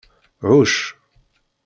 [0.45, 0.75] Hucc.